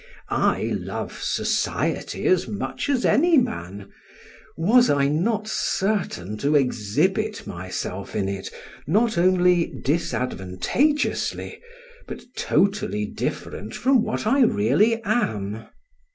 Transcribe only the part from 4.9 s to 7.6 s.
not certain to exhibit